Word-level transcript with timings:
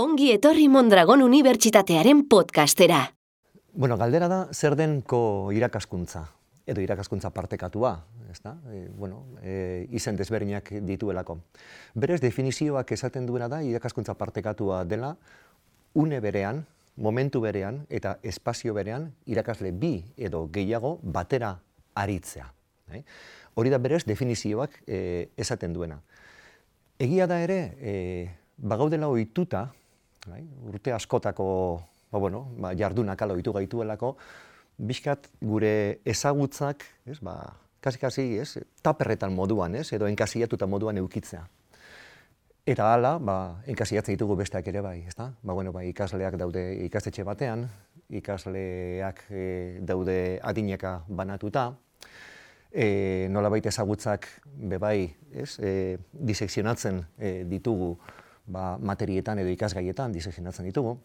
Ongi 0.00 0.30
etorri 0.32 0.64
Mondragon 0.72 1.20
Unibertsitatearen 1.20 2.22
podcastera. 2.24 3.02
Bueno, 3.74 3.98
galdera 4.00 4.30
da 4.32 4.38
zer 4.48 4.72
den 4.78 5.02
ko 5.04 5.50
irakaskuntza 5.52 6.22
edo 6.64 6.80
irakaskuntza 6.80 7.28
partekatua, 7.36 7.90
ezta? 8.32 8.54
E, 8.72 8.86
bueno, 8.96 9.18
e, 9.42 9.84
izen 9.92 10.16
desberdinak 10.16 10.70
dituelako. 10.88 11.36
Berez 11.92 12.20
definizioak 12.22 12.94
esaten 12.96 13.26
duena 13.28 13.50
da 13.52 13.58
irakaskuntza 13.66 14.14
partekatua 14.16 14.86
dela 14.88 15.10
une 15.92 16.20
berean, 16.24 16.62
momentu 16.96 17.42
berean 17.44 17.82
eta 17.90 18.16
espazio 18.22 18.72
berean 18.72 19.10
irakasle 19.26 19.72
bi 19.72 19.98
edo 20.16 20.46
gehiago 20.48 20.94
batera 21.02 21.58
aritzea. 21.92 22.46
Bai? 22.88 23.02
Hori 23.52 23.74
da 23.74 23.82
berez 23.82 24.06
definizioak 24.08 24.80
e, 24.86 25.28
esaten 25.36 25.76
duena. 25.76 26.00
Egia 26.96 27.26
da 27.26 27.42
ere, 27.44 27.60
e, 27.80 27.94
bagaudela 28.56 29.12
ohituta, 29.12 29.66
bai? 30.26 30.44
urte 30.68 30.92
askotako 30.92 31.48
ba, 32.10 32.18
bueno, 32.18 32.48
ba, 32.58 32.74
jardunak 32.74 33.22
ala 33.22 33.34
ohitu 33.34 33.52
gaituelako, 33.54 34.16
bizkat 34.78 35.28
gure 35.40 36.00
ezagutzak, 36.04 36.84
ez, 37.06 37.18
ba, 37.22 37.36
kasi-kasi, 37.80 38.26
ez, 38.40 38.58
taperretan 38.82 39.34
moduan, 39.34 39.76
ez, 39.76 39.88
edo 39.92 40.08
enkasiatuta 40.10 40.66
moduan 40.66 40.98
eukitzea. 41.00 41.44
Eta 42.70 42.90
hala, 42.94 43.16
ba, 43.18 43.36
enkasiatzen 43.70 44.14
ditugu 44.14 44.36
besteak 44.40 44.66
ere 44.68 44.82
bai, 44.84 44.98
ezta? 45.08 45.30
Ba, 45.42 45.54
bueno, 45.54 45.72
ba, 45.72 45.84
ikasleak 45.86 46.36
daude 46.40 46.64
ikastetxe 46.86 47.24
batean, 47.24 47.68
ikasleak 48.10 49.22
e, 49.30 49.44
daude 49.86 50.40
adineka 50.42 51.00
banatuta, 51.08 51.70
e, 52.70 53.28
nolabait 53.30 53.66
ezagutzak 53.66 54.28
bebai, 54.44 55.10
ez, 55.32 55.54
e, 55.58 55.72
disekzionatzen 56.12 57.04
e, 57.18 57.32
ditugu 57.48 57.94
ba, 58.50 58.76
materietan 58.78 59.38
edo 59.38 59.50
ikasgaietan 59.54 60.12
disekzionatzen 60.12 60.66
ditugu, 60.66 60.96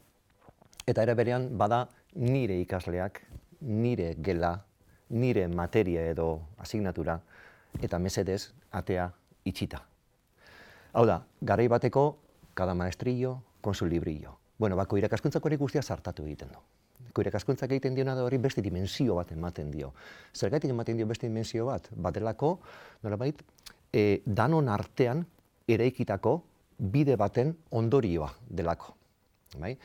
eta 0.85 1.03
ere 1.05 1.15
berean 1.17 1.49
bada 1.57 1.85
nire 2.15 2.57
ikasleak, 2.63 3.21
nire 3.61 4.13
gela, 4.25 4.57
nire 5.09 5.47
materia 5.47 6.05
edo 6.09 6.29
asignatura, 6.57 7.19
eta 7.81 7.99
mesedez 7.99 8.49
atea 8.71 9.11
itxita. 9.45 9.83
Hau 10.95 11.05
da, 11.05 11.19
garai 11.41 11.67
bateko, 11.67 12.05
kada 12.55 12.73
maestrillo, 12.73 13.37
konsul 13.61 13.89
librillo. 13.91 14.37
Bueno, 14.57 14.77
bako 14.79 14.97
irakaskuntzako 14.97 15.49
hori 15.49 15.59
guztia 15.59 15.81
sartatu 15.83 16.23
egiten 16.23 16.53
du. 16.53 16.61
Ko 17.11 17.23
irakaskuntzak 17.23 17.71
egiten 17.75 17.95
diona 17.95 18.15
da 18.15 18.23
hori 18.23 18.37
beste 18.39 18.63
dimensio 18.63 19.17
bat 19.19 19.31
ematen 19.35 19.71
dio. 19.71 19.91
Zergatik 20.33 20.71
ematen 20.71 20.97
dio 20.97 21.07
beste 21.07 21.27
dimensio 21.27 21.67
bat? 21.67 21.89
Batelako, 21.91 22.57
nolabait, 23.03 23.41
e, 23.91 24.21
danon 24.25 24.71
artean 24.71 25.25
eraikitako 25.67 26.37
bide 26.77 27.15
baten 27.15 27.55
ondorioa 27.71 28.29
delako. 28.49 28.95
Bai? 29.59 29.75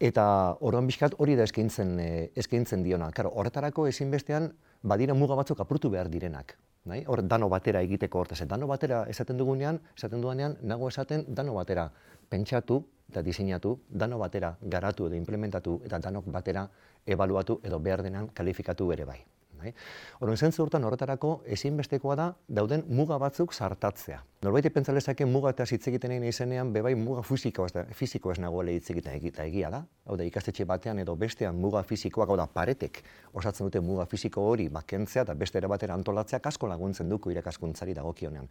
Eta 0.00 0.24
oroan 0.60 0.86
bizkat 0.86 1.14
hori 1.18 1.36
da 1.38 1.44
eskaintzen, 1.46 1.98
e, 2.00 2.30
eskaintzen 2.36 2.82
diona. 2.82 3.10
Karo, 3.14 3.30
horretarako 3.34 3.86
ezinbestean 3.86 4.50
badira 4.82 5.14
muga 5.14 5.36
batzuk 5.38 5.60
apurtu 5.60 5.90
behar 5.90 6.10
direnak. 6.10 6.56
Bai? 6.84 7.04
Hor 7.08 7.22
dano 7.24 7.48
batera 7.48 7.80
egiteko 7.86 8.20
hortaz. 8.20 8.42
Dano 8.48 8.66
batera 8.66 9.04
esaten 9.08 9.38
dugunean, 9.40 9.80
esaten 9.96 10.20
duanean, 10.20 10.58
nago 10.62 10.88
esaten 10.88 11.24
dano 11.28 11.54
batera 11.54 11.90
pentsatu 12.28 12.82
eta 13.10 13.22
diseinatu, 13.22 13.78
dano 13.88 14.18
batera 14.18 14.56
garatu 14.60 15.06
edo 15.06 15.16
implementatu 15.16 15.80
eta 15.84 15.98
danok 15.98 16.26
batera 16.32 16.66
ebaluatu 17.06 17.60
edo 17.62 17.78
behar 17.78 18.02
denan 18.02 18.28
kalifikatu 18.34 18.90
ere 18.92 19.04
bai. 19.04 19.20
Bai? 19.64 19.72
Horren 20.20 20.36
zentzu 20.36 20.64
urtan 20.66 20.84
horretarako 20.84 21.34
ezinbestekoa 21.56 22.16
da 22.20 22.28
dauden 22.60 22.84
muga 22.88 23.18
batzuk 23.22 23.54
sartatzea. 23.54 24.20
Norbait 24.44 24.66
pentsa 24.68 24.92
lezake 24.92 25.24
muga 25.24 25.54
eta 25.54 25.64
hitz 25.64 25.86
egiten 25.88 26.12
egin 26.12 26.26
izenean 26.28 26.72
bebai 26.72 26.92
muga 27.00 27.22
fisiko 27.24 27.64
ez 27.64 27.84
fisiko 27.96 28.32
ez 28.32 28.38
nagoela 28.42 28.74
hitz 28.74 28.90
egiten 28.92 29.14
egita 29.16 29.44
egia 29.48 29.70
da. 29.72 29.80
Hau 30.04 30.18
da 30.20 30.26
ikastetxe 30.28 30.66
batean 30.68 30.98
edo 31.00 31.14
bestean 31.16 31.56
muga 31.56 31.80
fisikoak 31.82 32.28
hau 32.28 32.36
da 32.36 32.44
paretek 32.46 33.00
osatzen 33.32 33.70
dute 33.70 33.80
muga 33.80 34.04
fisiko 34.04 34.44
hori 34.50 34.68
bakentzea 34.68 35.24
eta 35.24 35.34
beste 35.34 35.58
ere 35.58 35.70
batera 35.72 35.96
antolatzea 35.96 36.42
asko 36.44 36.68
laguntzen 36.68 37.08
duko 37.08 37.32
irakaskuntzari 37.32 37.94
dagokionean. 37.96 38.50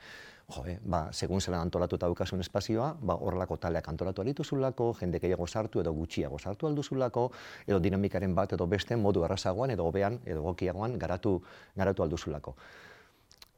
Jo, 0.55 0.65
eh, 0.65 0.79
ba, 0.81 1.03
segun 1.13 1.41
zelan 1.41 1.61
antolatuta 1.61 2.07
daukasun 2.07 2.41
espazioa, 2.41 2.95
ba 2.99 3.13
horrelako 3.13 3.57
taleak 3.57 3.87
antolatu 3.87 4.23
dituzulako, 4.23 4.93
jende 4.99 5.19
gehiago 5.19 5.47
sartu 5.47 5.79
edo 5.79 5.93
gutxiago 5.93 6.39
sartu 6.39 6.67
alduzulako, 6.67 7.29
edo 7.67 7.79
dinamikaren 7.79 8.33
bat 8.35 8.53
edo 8.53 8.67
beste 8.67 8.95
modu 8.95 9.23
errazagoan 9.23 9.71
edo 9.71 9.85
hobean 9.85 10.19
edo 10.25 10.41
egokiagoan 10.41 10.97
garatu 11.03 11.35
garatu 11.75 12.07
alduzulako. 12.07 12.55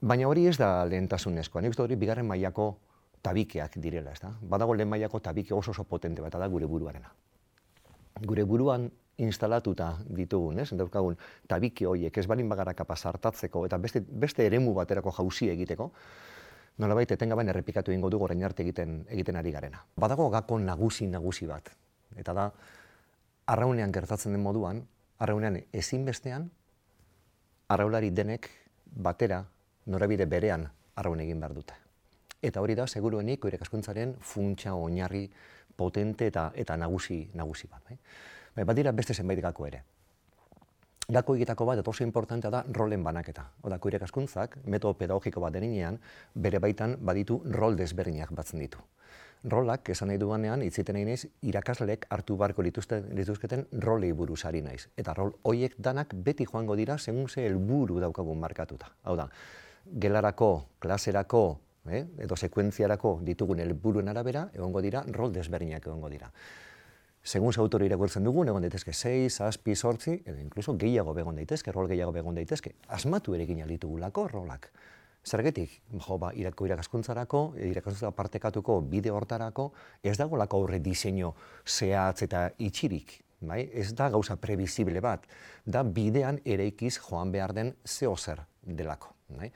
Baina 0.01 0.27
hori 0.27 0.47
ez 0.49 0.57
da 0.59 0.83
lehentasunezkoa. 0.89 1.63
Nik 1.63 1.79
hori 1.79 1.95
bigarren 1.95 2.27
mailako 2.27 2.73
tabikeak 3.25 3.79
direla, 3.81 4.11
ez 4.13 4.21
da? 4.21 4.33
Badago 4.41 4.75
lehen 4.75 4.91
mailako 4.91 5.21
tabike 5.23 5.53
oso 5.55 5.71
oso 5.71 5.83
potente 5.83 6.21
bat 6.21 6.35
da 6.35 6.47
gure 6.51 6.67
buruarena. 6.69 7.09
Gure 8.21 8.43
buruan 8.45 8.89
instalatuta 9.17 9.95
ditugun, 10.17 10.59
ez? 10.59 10.69
Daukagun 10.75 11.17
tabike 11.47 11.87
horiek 11.87 12.17
ez 12.17 12.25
balin 12.27 12.49
bagara 12.51 12.73
kapaz 12.73 13.05
hartatzeko 13.05 13.65
eta 13.65 13.79
beste, 13.81 14.01
beste 14.03 14.45
eremu 14.45 14.73
baterako 14.75 15.13
jauzi 15.15 15.49
egiteko, 15.49 15.91
nolabait 16.77 17.11
etengabean 17.11 17.49
errepikatu 17.49 17.95
ingo 17.95 18.11
dugu 18.11 18.27
orain 18.27 18.43
arte 18.43 18.63
egiten 18.63 19.05
egiten 19.07 19.39
ari 19.39 19.51
garena. 19.55 19.85
Badago 19.95 20.29
gako 20.29 20.59
nagusi 20.59 21.07
nagusi 21.07 21.47
bat. 21.47 21.71
Eta 22.15 22.33
da 22.33 22.49
arraunean 23.47 23.91
gertatzen 23.95 24.35
den 24.35 24.43
moduan, 24.43 24.83
arraunean 25.19 25.61
ezinbestean 25.73 26.49
arraulari 27.67 28.11
denek 28.11 28.49
batera 28.85 29.43
norabide 29.85 30.25
berean 30.25 30.67
arraun 30.95 31.19
egin 31.19 31.39
behar 31.39 31.53
dute. 31.53 31.73
Eta 32.41 32.61
hori 32.61 32.75
da, 32.75 32.85
seguruenik, 32.87 33.45
irakaskuntzaren 33.45 34.15
funtsa 34.21 34.75
oinarri 34.75 35.25
potente 35.75 36.27
eta 36.27 36.51
eta 36.55 36.77
nagusi 36.77 37.25
nagusi 37.33 37.67
bat. 37.67 37.81
Bai? 37.89 37.97
Bai, 38.55 38.63
badira 38.63 38.91
beste 38.91 39.13
zenbait 39.13 39.41
gako 39.41 39.67
ere. 39.67 39.81
Gako 41.05 41.35
egitako 41.35 41.65
bat, 41.69 41.79
eta 41.79 41.89
oso 41.89 42.03
importantea 42.03 42.49
da, 42.49 42.63
rolen 42.73 43.03
banaketa. 43.03 43.43
Oda, 43.61 43.77
irakaskuntzak, 43.77 44.57
metodo 44.65 44.95
pedagogiko 44.97 45.41
bat 45.41 45.53
deninean, 45.53 45.99
bere 46.33 46.59
baitan 46.59 46.95
baditu 46.99 47.41
rol 47.51 47.75
desberdinak 47.77 48.31
batzen 48.33 48.59
ditu. 48.59 48.81
Rolak, 49.45 49.89
esan 49.93 50.09
nahi 50.09 50.17
duanean, 50.17 50.63
itziten 50.65 50.95
nahi 50.97 51.05
naiz, 51.05 51.27
irakaslek 51.45 52.07
hartu 52.09 52.33
barko 52.37 52.63
lituzketen 52.65 53.67
rolei 53.83 54.09
buruz 54.11 54.39
ari 54.49 54.63
naiz. 54.65 54.87
Eta 54.97 55.13
rol 55.13 55.35
hoiek 55.45 55.75
danak 55.77 56.15
beti 56.25 56.47
joango 56.49 56.75
dira, 56.75 56.97
segun 56.97 57.29
ze 57.29 57.45
helburu 57.45 57.99
daukagun 58.01 58.39
markatuta. 58.41 58.89
Hau 59.03 59.15
da, 59.15 59.27
gelarako, 59.85 60.49
klaserako, 60.79 61.43
eh, 61.85 62.07
edo 62.25 62.35
sekuentziarako 62.35 63.19
ditugun 63.27 63.61
helburuen 63.61 64.09
arabera, 64.09 64.47
egongo 64.53 64.81
dira, 64.81 65.03
rol 65.13 65.33
desberdinak 65.33 65.85
egongo 65.85 66.09
dira. 66.09 66.31
Segun 67.21 67.53
ze 67.53 67.61
autore 67.61 67.85
irakurtzen 67.85 68.23
dugun, 68.23 68.49
egon 68.49 68.65
daitezke 68.65 68.93
6, 68.93 69.41
7, 69.41 69.75
8, 69.75 70.19
edo 70.25 70.39
inkluso 70.41 70.73
gehiago 70.77 71.13
begon 71.13 71.35
daitezke, 71.35 71.71
rol 71.71 71.87
gehiago 71.87 72.11
begon 72.13 72.35
daitezke. 72.35 72.73
Asmatu 72.87 73.35
ere 73.35 73.45
gina 73.45 73.65
rolak. 74.31 74.71
Zergetik, 75.25 75.79
jo, 75.89 76.19
ba, 76.21 76.29
irako 76.37 76.67
irakaskuntzarako, 76.69 77.39
irakaskuntza 77.57 78.11
partekatuko 78.13 78.77
bide 78.85 79.09
hortarako, 79.09 79.71
ez 80.05 80.17
dago 80.21 80.37
lako 80.37 80.59
horre 80.61 80.79
diseño 80.79 81.33
zehatz 81.65 82.21
eta 82.27 82.51
itxirik. 82.61 83.21
Bai? 83.45 83.65
Ez 83.73 83.91
da 83.97 84.07
gauza 84.09 84.37
prebizible 84.41 85.01
bat, 85.01 85.25
da 85.65 85.83
bidean 85.83 86.39
ere 86.45 86.65
ikiz 86.69 86.95
joan 86.97 87.33
behar 87.33 87.53
den 87.53 87.73
zeo 87.85 88.15
zer 88.15 88.45
delako. 88.61 89.15
Nahi? 89.35 89.51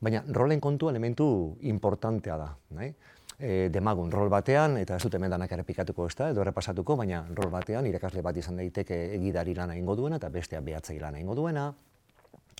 Baina 0.00 0.22
rolen 0.28 0.60
kontu 0.60 0.90
elementu 0.92 1.56
importantea 1.66 2.36
da. 2.38 2.52
Nahi? 2.76 2.92
E, 3.38 3.68
demagun 3.72 4.12
rol 4.12 4.30
batean, 4.30 4.76
eta 4.78 4.96
ez 4.96 5.02
dut 5.02 5.14
hemen 5.14 5.30
danak 5.30 5.52
errepikatuko 5.54 6.06
ez 6.06 6.14
da, 6.18 6.30
edo 6.34 6.42
errepasatuko, 6.44 6.96
baina 7.00 7.24
rol 7.34 7.50
batean 7.50 7.86
irakasle 7.86 8.22
bat 8.22 8.36
izan 8.36 8.60
daiteke 8.60 8.96
egidari 9.16 9.54
lana 9.54 9.76
ingo 9.78 9.96
duena, 9.96 10.18
eta 10.20 10.28
bestea 10.28 10.60
behatzei 10.60 10.98
lana 11.00 11.20
ingo 11.22 11.36
duena, 11.38 11.68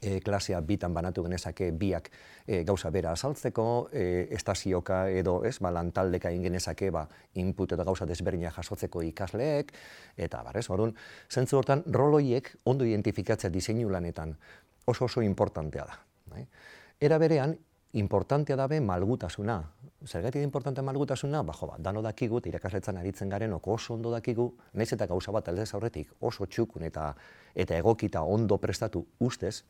e, 0.02 0.20
klasea 0.20 0.60
bitan 0.60 0.94
banatu 0.94 1.22
genezake 1.26 1.70
biak 1.72 2.10
e, 2.46 2.62
gauza 2.64 2.90
bera 2.90 3.12
azaltzeko, 3.12 3.88
e, 3.92 4.28
estazioka 4.36 5.08
edo 5.10 5.42
ez, 5.44 5.58
ba, 5.60 5.72
lantaldeka 5.74 6.30
ingenezake 6.34 6.90
ba, 6.94 7.06
input 7.34 7.74
eta 7.76 7.84
gauza 7.84 8.06
desberdinak 8.06 8.54
jasotzeko 8.56 9.02
ikasleek, 9.10 9.72
eta 10.16 10.42
barrez, 10.46 10.68
orduan, 10.70 10.94
zentzu 11.30 11.58
hortan, 11.58 11.84
roloiek 11.92 12.54
ondo 12.64 12.86
identifikatzea 12.88 13.50
diseinu 13.50 13.90
lanetan 13.90 14.36
oso 14.86 15.04
oso 15.04 15.22
importantea 15.22 15.84
da. 15.84 15.98
Bai? 16.28 16.46
Era 17.00 17.18
berean, 17.18 17.56
importantea 17.92 18.56
dabe 18.56 18.80
malgutasuna. 18.80 19.62
Zergatik 20.04 20.42
importantea 20.42 20.84
malgutasuna, 20.84 21.42
ba, 21.42 21.54
jo, 21.56 21.66
ba, 21.66 21.76
dano 21.78 22.02
dakigu, 22.02 22.40
irakasletzan 22.44 22.96
aritzen 23.00 23.28
garen, 23.28 23.52
oko 23.52 23.74
oso 23.74 23.94
ondo 23.94 24.12
dakigu, 24.12 24.52
naiz 24.74 24.92
eta 24.92 25.06
gauza 25.06 25.32
bat 25.32 25.48
aldez 25.48 25.72
aurretik 25.74 26.12
oso 26.20 26.46
txukun 26.46 26.84
eta 26.84 27.14
eta 27.54 27.76
egokita 27.76 28.22
ondo 28.22 28.58
prestatu 28.58 29.04
ustez, 29.18 29.64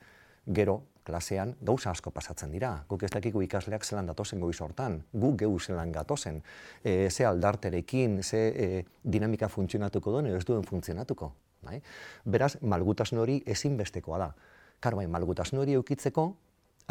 gero 0.55 0.83
klasean 1.09 1.55
gauza 1.65 1.91
asko 1.91 2.11
pasatzen 2.13 2.53
dira. 2.53 2.85
Guk 2.89 3.03
ez 3.07 3.11
dakigu 3.15 3.43
ikasleak 3.45 3.85
zelan 3.85 4.09
datozen 4.11 4.41
goiz 4.45 4.59
hortan, 4.61 5.01
gu 5.13 5.33
geu 5.41 5.55
zelan 5.59 5.93
gatozen, 5.93 6.43
e, 6.85 7.11
ze 7.11 7.27
aldarterekin, 7.27 8.23
ze 8.23 8.41
e, 8.49 8.85
dinamika 9.03 9.49
funtzionatuko 9.49 10.13
duen, 10.13 10.27
ez 10.27 10.45
duen 10.45 10.65
funtzionatuko. 10.65 11.33
Bai? 11.63 11.81
Beraz, 12.25 12.57
malgutasun 12.61 13.19
hori 13.19 13.43
ezinbestekoa 13.47 14.19
da. 14.19 14.33
Karo, 14.81 15.01
bai, 15.01 15.07
malgutasun 15.07 15.59
hori 15.59 15.75
eukitzeko, 15.79 16.29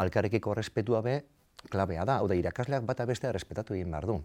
alkarrekiko 0.02 0.54
respetua 0.54 1.00
be, 1.02 1.20
klabea 1.70 2.04
da, 2.04 2.18
hau 2.18 2.28
da, 2.28 2.36
irakasleak 2.38 2.84
bata 2.86 3.06
bestea 3.06 3.32
respetatu 3.32 3.74
egin 3.74 3.90
behar 3.90 4.06
du. 4.06 4.20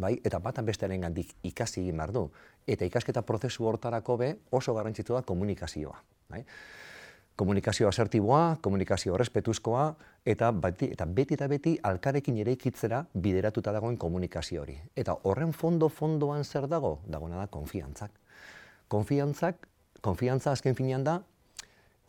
bai, 0.00 0.14
eta 0.24 0.38
batan 0.40 0.64
bestearen 0.64 1.02
gandik 1.04 1.34
ikasi 1.44 1.82
egin 1.82 1.98
behar 2.00 2.12
du. 2.16 2.22
Eta 2.66 2.86
ikasketa 2.88 3.22
prozesu 3.28 3.66
hortarako 3.68 4.16
be 4.16 4.30
oso 4.50 4.72
garrantzitu 4.74 5.14
da 5.14 5.22
komunikazioa. 5.22 5.98
Bai? 6.32 6.44
Komunikazio 7.36 7.88
asertiboa, 7.88 8.58
komunikazio 8.60 9.16
respetuzkoa, 9.16 9.86
eta, 10.26 10.52
beti, 10.52 10.90
eta 10.92 11.06
beti 11.06 11.34
eta 11.34 11.48
beti 11.48 11.72
alkarekin 11.82 12.38
ere 12.44 12.52
ikitzera 12.52 13.02
bideratuta 13.14 13.72
dagoen 13.72 13.96
komunikazio 13.96 14.62
hori. 14.62 14.76
Eta 14.96 15.16
horren 15.24 15.52
fondo-fondoan 15.56 16.44
zer 16.44 16.68
dago? 16.68 16.98
Dagoena 17.08 17.40
da 17.40 17.46
konfiantzak. 17.46 18.10
Konfiantzak, 18.92 19.66
konfiantza 20.04 20.52
azken 20.52 20.76
finean 20.76 21.04
da, 21.04 21.20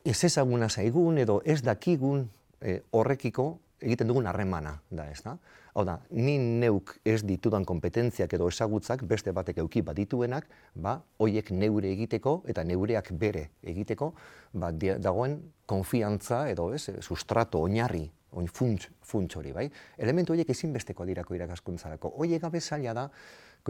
ez 0.03 0.23
ezaguna 0.23 0.69
zaigun 0.69 1.17
edo 1.17 1.41
ez 1.45 1.61
dakigun 1.63 2.27
e, 2.61 2.81
horrekiko 2.91 3.57
egiten 3.83 4.09
dugun 4.09 4.27
harremana 4.29 4.77
da, 4.89 5.09
ez 5.11 5.21
da? 5.25 5.35
Hau 5.73 5.83
da, 5.87 5.97
ni 6.13 6.37
neuk 6.37 6.95
ez 7.05 7.21
ditudan 7.25 7.65
kompetentziak 7.65 8.33
edo 8.37 8.47
ezagutzak 8.51 9.03
beste 9.09 9.33
batek 9.33 9.59
euki 9.63 9.81
badituenak, 9.85 10.47
ba, 10.75 10.99
hoiek 11.19 11.49
neure 11.51 11.91
egiteko 11.91 12.41
eta 12.49 12.63
neureak 12.63 13.09
bere 13.19 13.47
egiteko, 13.61 14.11
ba, 14.53 14.71
dagoen 14.73 15.39
konfiantza 15.65 16.45
edo 16.51 16.69
ez, 16.73 16.85
sustrato, 17.01 17.63
oinarri, 17.65 18.05
oin 18.33 18.49
funts, 18.49 18.89
funts 19.01 19.37
hori, 19.37 19.53
bai? 19.53 19.65
Elementu 19.97 20.33
horiek 20.33 20.49
ezinbesteko 20.49 21.05
dirako 21.09 21.35
irakaskuntzarako. 21.37 22.13
Hoiek 22.21 22.41
gabe 22.41 22.61
zaila 22.61 22.93
da, 22.97 23.07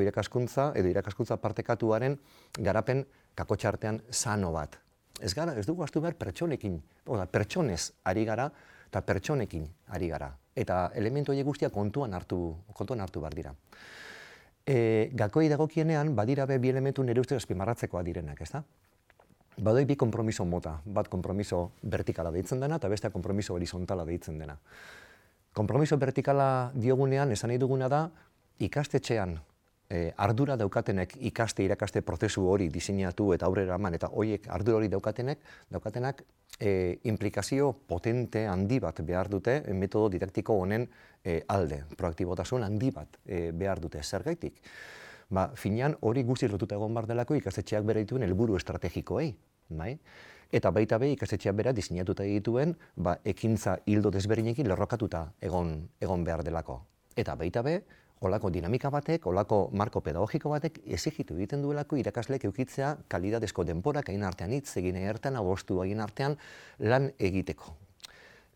irakaskuntza 0.02 0.72
edo 0.76 0.90
irakaskuntza 0.90 1.38
partekatuaren 1.38 2.18
garapen 2.60 3.04
kakotxartean 3.38 4.02
sano 4.10 4.52
bat. 4.56 4.80
Ez 5.22 5.34
gara, 5.38 5.54
ez 5.54 5.68
dugu 5.68 5.84
astu 5.86 6.02
behar 6.02 6.16
pertsonekin, 6.18 6.80
oda, 7.06 7.28
pertsonez 7.30 7.92
ari 8.10 8.26
gara, 8.26 8.50
eta 8.94 9.02
pertsonekin 9.02 9.66
ari 9.98 10.08
gara 10.14 10.30
eta 10.56 10.92
elementu 10.96 11.34
horiek 11.34 11.48
guztiak 11.48 11.74
kontuan 11.74 12.14
hartu, 12.14 12.40
kontuan 12.78 13.02
hartu 13.02 13.22
behar 13.24 13.36
dira. 13.36 13.54
E, 14.64 15.10
gakoi 15.18 15.50
dagokienean, 15.52 16.14
badira 16.16 16.46
be 16.48 16.60
bi 16.62 16.70
elementu 16.70 17.04
nire 17.04 17.22
ustez 17.22 17.40
azpimarratzekoa 17.42 18.04
direnak, 18.06 18.42
ez 18.42 18.52
da? 18.54 18.64
Badoi 19.64 19.86
bi 19.86 19.98
kompromiso 20.00 20.46
mota, 20.46 20.80
bat 20.86 21.10
kompromiso 21.10 21.72
vertikala 21.84 22.32
deitzen 22.34 22.62
dena, 22.64 22.80
eta 22.82 22.90
beste 22.90 23.10
kompromiso 23.14 23.54
horizontala 23.54 24.06
deitzen 24.06 24.38
dena. 24.40 24.58
Kompromiso 25.54 25.98
vertikala 25.98 26.72
diogunean, 26.74 27.34
esan 27.34 27.52
nahi 27.52 27.60
duguna 27.62 27.90
da, 27.90 28.08
ikastetxean 28.64 29.36
e, 29.94 30.14
ardura 30.18 30.58
daukatenek 30.58 31.18
ikaste 31.30 31.64
irakaste 31.68 32.02
prozesu 32.02 32.48
hori 32.50 32.70
diseinatu 32.74 33.30
eta 33.36 33.46
aurrera 33.46 33.78
eman 33.78 33.94
eta 34.00 34.10
hoiek 34.10 34.50
ardura 34.58 34.80
hori 34.80 34.90
daukatenek 34.90 35.46
daukatenak 35.76 36.24
e, 36.60 37.00
implikazio 37.12 37.72
potente 37.88 38.48
handi 38.48 38.80
bat 38.82 39.04
behar 39.06 39.30
dute 39.30 39.60
e, 39.62 39.78
metodo 39.78 40.10
didaktiko 40.16 40.58
honen 40.64 40.88
e, 41.24 41.42
alde, 41.48 41.84
proaktibotasun 41.98 42.66
handi 42.66 42.92
bat 42.92 43.20
e, 43.26 43.52
behar 43.52 43.82
dute 43.84 44.04
zergaitik. 44.04 44.62
Ba, 45.34 45.48
finean 45.56 45.96
hori 46.02 46.24
guzti 46.28 46.50
lotuta 46.50 46.76
egon 46.76 46.94
bar 46.94 47.08
delako 47.10 47.38
ikastetxeak 47.40 47.86
bere 47.88 48.04
dituen 48.04 48.26
helburu 48.26 48.58
estrategikoei, 48.60 49.32
bai? 49.70 49.96
Eta 50.54 50.70
baita 50.70 51.00
be 51.02 51.10
ikastetxeak 51.16 51.56
bera 51.58 51.72
diseinatuta 51.74 52.26
dituen 52.28 52.76
ba, 52.96 53.16
ekintza 53.26 53.80
hildo 53.90 54.12
desberdinekin 54.14 54.68
lerrokatuta 54.70 55.26
egon 55.42 55.80
egon 56.02 56.26
behar 56.28 56.44
delako. 56.46 56.84
Eta 57.18 57.34
baita 57.38 57.64
be, 57.66 57.80
olako 58.24 58.50
dinamika 58.50 58.90
batek, 58.90 59.26
olako 59.28 59.70
marko 59.76 60.02
pedagogiko 60.02 60.52
batek 60.54 60.80
ezigitu 60.98 61.36
egiten 61.36 61.62
duelako 61.62 61.98
irakasleek 62.00 62.46
eukitzea 62.48 62.96
kalidadezko 63.12 63.66
denporak 63.68 64.10
egin 64.14 64.24
artean 64.24 64.54
hitz 64.56 64.78
egin 64.80 65.00
ertan 65.00 65.36
abostu 65.40 65.82
egin 65.84 66.00
artean 66.04 66.38
lan 66.80 67.10
egiteko. 67.20 67.76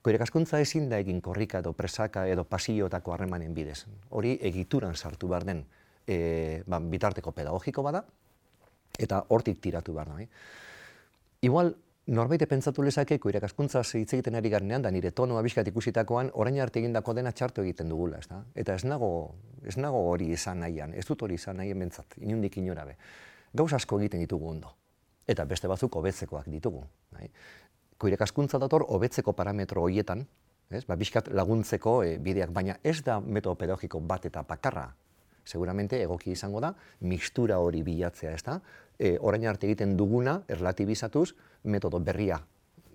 Ko 0.01 0.13
irakaskuntza 0.13 0.61
ezin 0.63 0.87
da 0.89 1.01
egin 1.03 1.19
korrika 1.21 1.59
edo 1.59 1.73
presaka 1.75 2.27
edo 2.31 2.45
pasiotako 2.47 3.13
harremanen 3.13 3.53
bidez. 3.53 3.81
Hori 4.09 4.37
egituran 4.51 4.95
sartu 4.95 5.27
behar 5.27 5.43
den 5.47 5.65
e, 6.07 6.63
ba, 6.67 6.79
bitarteko 6.79 7.33
pedagogiko 7.35 7.83
bada 7.83 8.05
eta 8.97 9.25
hortik 9.29 9.59
tiratu 9.61 9.93
behar 9.97 10.13
da. 10.13 10.23
Igual, 11.41 11.75
Norbaite 12.07 12.45
pentsatu 12.48 12.86
lezakeko 12.88 13.27
irakaskuntza 13.27 13.81
hitz 13.83 14.13
egiten 14.15 14.38
ari 14.39 14.48
garnean 14.50 14.81
da 14.86 14.92
nire 14.95 15.09
tono 15.12 15.36
abiskat 15.38 15.68
ikusitakoan 15.68 16.30
orain 16.39 16.59
arte 16.63 16.80
egindako 16.80 17.13
dena 17.18 17.33
txarto 17.36 17.65
egiten 17.65 17.89
dugula, 17.92 18.21
ezta? 18.24 18.38
Eta 18.56 18.77
ez 18.80 18.86
nago, 18.88 19.09
ez 19.68 19.75
nago 19.75 20.06
hori 20.13 20.30
izan 20.31 20.62
nahian, 20.63 20.94
ez 20.95 21.04
dut 21.09 21.25
hori 21.27 21.36
izan 21.36 21.59
nahien 21.59 21.83
bentsat, 21.83 22.15
inundik 22.24 22.56
inora 22.62 22.86
be. 22.88 22.95
Gauz 23.54 23.74
asko 23.75 24.00
egiten 24.00 24.24
ditugu 24.24 24.48
ondo. 24.48 24.71
Eta 25.27 25.44
beste 25.44 25.68
batzuk 25.68 26.00
hobetzekoak 26.00 26.48
ditugu, 26.54 26.86
bai? 27.12 27.27
Ko 27.98 28.07
irakaskuntza 28.07 28.62
dator 28.63 28.86
hobetzeko 28.88 29.33
parametro 29.36 29.83
hoietan, 29.83 30.24
ez? 30.71 30.86
Ba, 30.88 30.95
biskat 30.95 31.27
laguntzeko 31.27 31.98
e, 32.06 32.15
bideak, 32.24 32.56
baina 32.56 32.77
ez 32.83 33.01
da 33.04 33.19
metodo 33.19 33.59
pedagogiko 33.59 34.00
bat 34.00 34.31
eta 34.31 34.48
bakarra. 34.48 34.88
Seguramente 35.47 36.01
egoki 36.03 36.33
izango 36.35 36.59
da, 36.63 36.73
mixtura 37.07 37.61
hori 37.63 37.81
bilatzea, 37.88 38.35
ez 38.35 38.44
da? 38.44 38.59
E, 38.99 39.15
orain 39.21 39.47
arte 39.47 39.69
egiten 39.69 39.95
duguna, 39.97 40.41
erlatibizatuz, 40.51 41.31
metodo 41.63 42.03
berria 42.03 42.41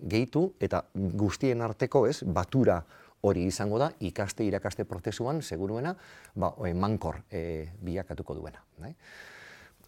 gehitu 0.03 0.49
eta 0.61 0.83
guztien 0.93 1.61
arteko, 1.63 2.05
ez, 2.07 2.21
batura 2.23 2.81
hori 3.23 3.45
izango 3.47 3.79
da 3.79 3.89
ikaste 4.03 4.43
irakaste 4.43 4.83
prozesuan 4.85 5.41
seguruena, 5.41 5.95
ba, 6.35 6.51
mankor 6.75 7.21
e, 7.31 7.69
bilakatuko 7.81 8.35
duena, 8.35 8.63
bai? 8.77 8.93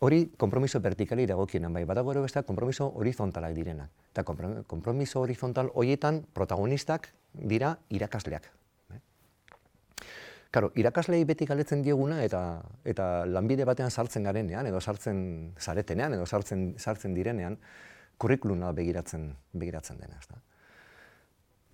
Hori 0.06 0.26
konpromiso 0.38 0.82
vertikali 0.84 1.26
dagokienan 1.28 1.74
bai, 1.74 1.86
badago 1.88 2.12
ere 2.12 2.24
beste 2.26 2.44
konpromiso 2.44 2.90
horizontalak 3.00 3.54
direnak. 3.56 3.92
Eta 4.12 4.26
konpromiso 4.68 5.22
horizontal 5.22 5.72
horietan 5.74 6.26
protagonistak 6.36 7.14
dira 7.34 7.78
irakasleak. 7.90 8.50
Karo, 10.56 10.70
irakaslei 10.80 11.26
beti 11.28 11.44
galetzen 11.44 11.82
dioguna 11.84 12.22
eta 12.24 12.40
eta 12.88 13.26
lanbide 13.28 13.66
batean 13.68 13.92
sartzen 13.92 14.24
garenean 14.24 14.70
edo 14.70 14.80
sartzen 14.80 15.18
zaretenean 15.60 16.16
edo 16.16 16.26
sartzen 16.26 16.70
sartzen 16.80 17.14
direnean, 17.18 17.58
kurrikuluna 18.18 18.70
begiratzen 18.72 19.34
begiratzen 19.52 20.00
dena, 20.00 20.16
ezta. 20.22 20.40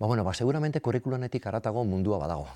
Ba 0.00 0.08
bueno, 0.10 0.24
ba 0.24 0.34
seguramente 0.34 0.80
kurrikulunetik 0.80 1.46
aratago 1.46 1.84
mundua 1.84 2.18
badago. 2.18 2.48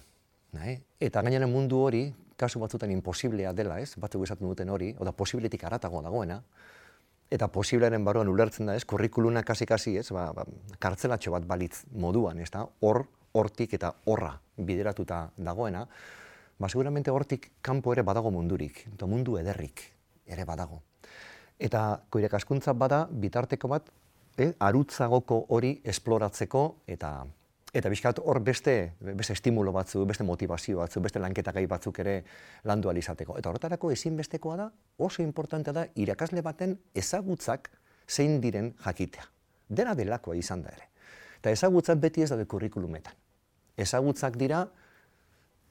Nahi? 0.59 0.75
Eta 0.99 1.23
gainera 1.23 1.47
mundu 1.47 1.79
hori 1.79 2.09
kasu 2.37 2.59
batzuetan 2.59 2.91
imposiblea 2.91 3.53
dela, 3.55 3.79
ez? 3.79 3.95
Batzuk 3.95 4.25
esaten 4.27 4.49
duten 4.49 4.71
hori, 4.75 4.97
oda 4.99 5.13
posibletik 5.13 5.63
aratago 5.65 6.03
dagoena. 6.03 6.41
Eta 7.31 7.47
posibleren 7.55 8.03
baroan 8.05 8.27
ulertzen 8.35 8.67
da, 8.67 8.75
ez? 8.75 8.85
Kurrikuluna 8.85 9.45
kasi 9.47 9.67
kasi, 9.67 9.95
ez? 10.03 10.11
Ba, 10.11 10.33
ba, 10.35 10.43
kartzelatxo 10.83 11.31
bat 11.31 11.47
balitz 11.47 11.85
moduan, 11.95 12.43
ezta? 12.43 12.67
Hor 12.81 13.05
hortik 13.37 13.77
eta 13.77 13.93
horra 14.05 14.33
bideratuta 14.57 15.31
dagoena. 15.37 15.87
Ba 16.59 16.69
seguramente 16.69 17.11
hortik 17.13 17.51
kanpo 17.61 17.93
ere 17.93 18.03
badago 18.03 18.31
mundurik, 18.33 18.87
eta 18.95 19.07
mundu 19.07 19.37
ederrik 19.39 19.83
ere 20.27 20.45
badago. 20.49 20.83
Eta 21.59 22.03
koirek 22.11 22.35
askuntza 22.35 22.73
bada 22.73 23.07
bitarteko 23.11 23.69
bat, 23.69 23.91
eh, 24.39 24.53
arutzagoko 24.59 25.47
hori 25.49 25.81
esploratzeko 25.85 26.69
eta 26.87 27.27
eta 27.77 27.91
bizkat 27.93 28.21
hor 28.25 28.41
beste 28.41 28.95
beste 29.01 29.35
estimulo 29.35 29.73
batzu, 29.73 30.07
beste 30.07 30.25
motivazio 30.25 30.79
batzu, 30.79 31.01
beste 31.05 31.21
lanketa 31.21 31.53
gai 31.53 31.67
batzuk 31.67 31.99
ere 31.99 32.23
landu 32.65 32.91
izateko. 32.91 33.37
Eta 33.39 33.51
horretarako 33.51 33.91
ezinbestekoa 33.91 34.57
da, 34.57 34.71
oso 34.97 35.23
importantea 35.23 35.73
da 35.73 35.87
irakasle 35.95 36.41
baten 36.41 36.79
ezagutzak 36.95 37.71
zein 38.09 38.41
diren 38.41 38.75
jakitea. 38.85 39.25
Dena 39.69 39.95
delakoa 39.95 40.37
izan 40.37 40.63
da 40.63 40.71
ere. 40.71 40.89
Eta 41.41 41.51
ezagutzak 41.51 41.99
beti 41.99 42.23
ez 42.23 42.31
da 42.31 42.45
kurrikulumetan. 42.45 43.26
Ezagutzak 43.77 44.37
dira 44.41 44.65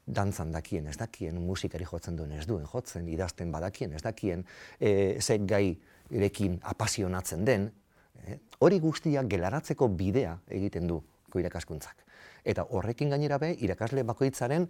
dantzan 0.05 0.51
dakien, 0.53 0.85
ez 0.87 0.97
dakien, 0.97 1.37
musikari 1.41 1.85
jotzen 1.85 2.15
duen 2.17 2.35
ez 2.37 2.45
duen 2.45 2.65
jotzen, 2.69 3.07
idazten 3.09 3.51
badakien, 3.51 3.93
ez 3.97 4.03
dakien, 4.05 4.45
e, 4.79 5.17
ze 5.21 5.39
gai 5.49 5.79
irekin 6.13 6.59
apasionatzen 6.61 7.45
den, 7.45 7.71
e, 8.21 8.37
hori 8.59 8.79
guztia 8.79 9.23
gelaratzeko 9.23 9.89
bidea 9.89 10.37
egiten 10.47 10.87
du 10.87 11.01
irakaskuntzak. 11.35 12.05
Eta 12.45 12.67
horrekin 12.69 13.09
gainera 13.09 13.39
be, 13.41 13.49
irakasle 13.65 14.05
bakoitzaren, 14.07 14.69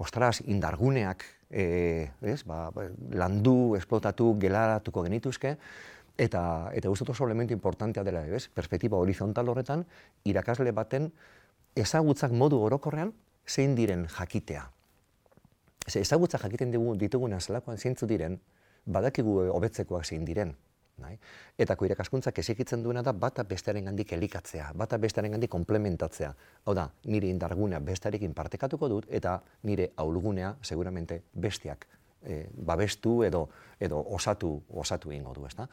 ostras, 0.00 0.40
indarguneak 0.48 1.24
e, 1.50 2.08
ez, 2.22 2.40
ba, 2.48 2.70
ba 2.74 2.86
landu, 3.20 3.76
esplotatu, 3.76 4.32
gelaratuko 4.40 5.04
genituzke, 5.04 5.58
eta 6.20 6.42
eta 6.76 6.88
guztu 6.88 7.12
oso 7.12 7.28
elementu 7.28 7.54
importantea 7.54 8.02
dela, 8.04 8.24
ez, 8.26 8.48
perspektiba 8.48 8.98
horizontal 8.98 9.52
horretan, 9.52 9.84
irakasle 10.24 10.72
baten 10.72 11.10
ezagutzak 11.76 12.32
modu 12.32 12.60
orokorrean 12.62 13.12
zein 13.46 13.74
diren 13.74 14.06
jakitea. 14.08 14.70
Ze 15.88 16.00
ezagutza 16.00 16.38
jakiten 16.38 16.70
dugu 16.70 16.94
dituguna 16.96 17.40
zelakoan 17.40 17.78
zeintzu 17.78 18.06
diren, 18.06 18.40
badakigu 18.86 19.38
hobetzekoak 19.52 20.04
zein 20.04 20.24
diren. 20.24 20.56
Nahi? 21.00 21.16
Eta 21.58 21.76
irakaskuntzak 21.80 22.38
ezikitzen 22.38 22.82
duena 22.82 23.02
da 23.02 23.12
bata 23.12 23.42
bestearen 23.42 23.84
gandik 23.88 24.12
elikatzea, 24.12 24.72
bata 24.76 24.98
bestearen 24.98 25.32
gandik 25.32 25.50
komplementatzea. 25.50 26.34
Hau 26.64 26.74
da, 26.74 26.90
nire 27.04 27.30
indargunea 27.32 27.80
bestarekin 27.80 28.34
partekatuko 28.34 28.88
dut 28.88 29.06
eta 29.08 29.40
nire 29.62 29.90
aulgunea 29.96 30.56
seguramente 30.62 31.22
bestiak 31.32 31.86
e, 32.22 32.46
babestu 32.52 33.22
edo 33.24 33.48
edo 33.80 33.98
osatu 34.12 34.62
osatu 34.68 35.10
eingo 35.10 35.32
du, 35.34 35.46
ezta? 35.48 35.66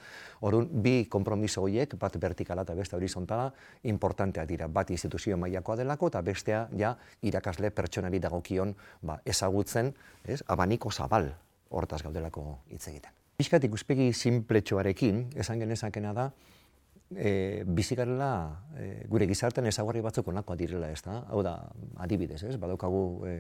Orrun 0.47 0.69
bi 0.81 1.05
konpromiso 1.11 1.61
horiek, 1.65 1.97
bat 1.99 2.15
vertikala 2.21 2.63
eta 2.63 2.73
beste 2.73 2.95
horizontala, 2.95 3.49
importantea 3.83 4.45
dira. 4.47 4.69
Bat 4.71 4.93
instituzio 4.95 5.37
mailakoa 5.37 5.75
delako 5.75 6.07
eta 6.07 6.21
bestea 6.21 6.67
ja 6.79 6.95
irakasle 7.21 7.71
pertsonari 7.75 8.19
dagokion, 8.23 8.73
ba, 9.01 9.19
ezagutzen, 9.25 9.93
ez? 10.23 10.41
Abaniko 10.47 10.91
zabal 10.91 11.33
hortaz 11.69 12.01
gaudelako 12.03 12.59
hitz 12.71 12.87
egiten. 12.87 13.11
Piskat 13.37 13.67
ikuspegi 13.67 14.13
simpletxoarekin, 14.15 15.27
esan 15.37 15.59
genezakena 15.59 16.13
da, 16.15 16.31
e, 17.11 17.63
bizigarela 17.67 18.31
e, 18.79 18.87
gure 19.11 19.27
gizartean 19.27 19.67
ezaguarri 19.67 20.01
batzuk 20.01 20.31
onakoa 20.31 20.55
direla, 20.57 20.89
ez 20.89 21.03
da? 21.05 21.19
Hau 21.27 21.43
da, 21.45 21.57
adibidez, 22.03 22.41
ez? 22.47 22.55
Badaukagu 22.57 23.03
e, 23.27 23.35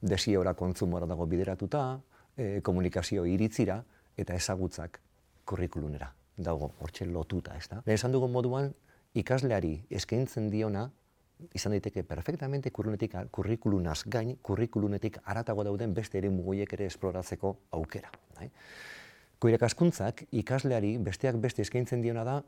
desiora 0.00 0.54
kontzumora 0.54 1.10
dago 1.10 1.26
bideratuta, 1.26 2.00
e, 2.36 2.60
komunikazio 2.62 3.24
iritzira 3.26 3.82
eta 4.16 4.34
ezagutzak 4.34 5.00
kurrikulunera 5.44 6.12
dago 6.36 6.72
hortxe 6.80 7.06
lotuta, 7.06 7.56
ez 7.56 7.68
da? 7.68 7.82
esan 7.86 8.12
dugu 8.12 8.28
moduan, 8.28 8.72
ikasleari 9.14 9.74
eskaintzen 9.90 10.48
diona, 10.50 10.86
izan 11.54 11.74
daiteke 11.74 12.04
perfectamente 12.06 12.70
kurrikulunaz 12.72 14.02
gain, 14.06 14.36
kurrikulunetik 14.42 15.18
aratago 15.24 15.64
dauden 15.64 15.94
beste 15.94 16.18
ere 16.18 16.30
mugoiek 16.30 16.72
ere 16.72 16.86
esploratzeko 16.86 17.56
aukera. 17.78 18.12
Bai? 18.38 18.48
Koirakaskuntzak 19.42 20.24
ikasleari 20.30 20.96
besteak 21.02 21.36
beste 21.42 21.62
eskaintzen 21.66 22.02
diona 22.02 22.24
da, 22.24 22.38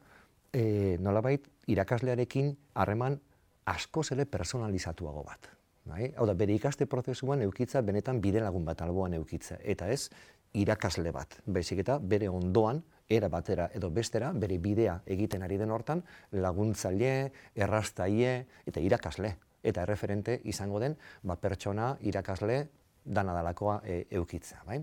e, 0.54 0.96
nolabait 1.02 1.48
irakaslearekin 1.66 2.54
harreman 2.74 3.18
asko 3.66 4.04
zele 4.04 4.24
personalizatuago 4.24 5.24
bat. 5.26 5.50
Bai? 5.84 6.08
Hau 6.16 6.24
da, 6.24 6.32
bere 6.32 6.54
ikaste 6.56 6.86
prozesuan 6.88 7.42
eukitza 7.44 7.82
benetan 7.84 8.20
bide 8.24 8.40
lagun 8.40 8.64
bat 8.64 8.80
alboan 8.80 9.14
eukitza. 9.18 9.58
Eta 9.60 9.90
ez, 9.92 10.08
irakasle 10.56 11.12
bat. 11.12 11.36
Baizik 11.44 11.82
eta 11.82 11.98
bere 12.00 12.30
ondoan, 12.32 12.80
era 13.08 13.28
batera 13.28 13.68
edo 13.76 13.90
bestera, 13.92 14.30
bere 14.32 14.56
bidea 14.58 14.94
egiten 15.04 15.44
ari 15.44 15.58
den 15.60 15.74
hortan, 15.74 16.00
laguntzaile, 16.32 17.32
errastaile 17.54 18.32
eta 18.64 18.80
irakasle. 18.80 19.34
Eta 19.64 19.84
erreferente 19.84 20.38
izango 20.48 20.80
den, 20.80 20.96
ba, 21.22 21.36
pertsona, 21.40 21.94
irakasle, 22.00 22.58
dana 23.04 23.36
dalakoa 23.36 23.82
e, 23.84 24.04
eukitza. 24.16 24.62
Bai? 24.64 24.80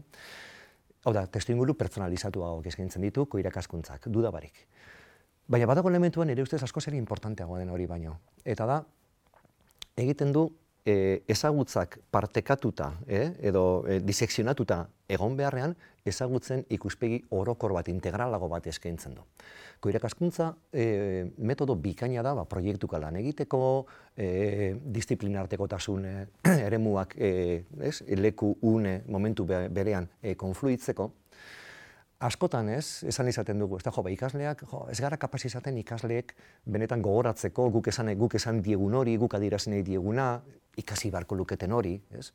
Hau 1.06 1.14
da, 1.18 1.26
testu 1.26 1.54
inguru 1.54 1.74
pertsonalizatu 1.78 2.46
hau 2.46 2.56
eskaintzen 2.66 3.02
ditu, 3.02 3.26
irakaskuntzak, 3.42 4.06
dudabarik. 4.14 4.68
Baina 5.50 5.66
badago 5.66 5.90
elementuan 5.90 6.30
ere 6.30 6.46
ustez 6.46 6.62
asko 6.64 6.82
zer 6.82 6.94
importanteagoa 6.94 7.60
den 7.60 7.74
hori 7.74 7.88
baino. 7.90 8.20
Eta 8.46 8.70
da, 8.70 8.84
egiten 9.98 10.32
du 10.32 10.52
e, 10.86 11.24
ezagutzak 11.28 12.00
partekatuta 12.12 12.92
eh, 13.08 13.32
edo 13.42 13.84
e, 13.88 14.00
disekzionatuta 14.04 14.86
egon 15.12 15.36
beharrean, 15.38 15.76
ezagutzen 16.08 16.64
ikuspegi 16.74 17.20
orokor 17.38 17.76
bat, 17.76 17.90
integralago 17.92 18.48
bat 18.50 18.66
eskaintzen 18.72 19.14
du. 19.18 19.26
Koirakaskuntza 19.82 20.48
e, 20.74 20.86
metodo 21.38 21.76
bikaina 21.76 22.24
da, 22.26 22.34
ba, 22.38 22.46
proiektuka 22.50 23.00
lan 23.02 23.20
egiteko, 23.20 23.62
e, 24.16 24.74
disiplinarteko 24.98 25.68
tasune, 25.70 26.14
eremuak 26.68 27.16
e, 27.18 27.32
ez, 27.82 27.98
leku 28.18 28.56
une 28.72 29.02
momentu 29.08 29.46
berean 29.46 30.10
e, 30.22 30.36
konfluitzeko, 30.36 31.12
askotan 32.22 32.70
ez, 32.70 33.04
esan 33.08 33.28
izaten 33.28 33.60
dugu, 33.60 33.80
ez 33.80 33.86
da, 33.86 33.92
jo, 33.96 34.04
ba, 34.06 34.12
ikasleak, 34.14 34.64
jo, 34.70 34.84
ez 34.94 35.00
gara 35.02 35.18
kapaz 35.18 35.42
izaten 35.50 35.78
ikasleek 35.82 36.36
benetan 36.70 37.02
gogoratzeko, 37.02 37.68
guk 37.74 37.90
esan, 37.90 38.12
guk 38.20 38.36
esan 38.38 38.62
diegun 38.62 38.96
hori, 39.00 39.16
guk 39.18 39.34
adirazen 39.38 39.80
dieguna, 39.86 40.28
ikasi 40.78 41.12
barko 41.12 41.36
luketen 41.36 41.74
hori, 41.74 41.96
ez? 42.18 42.30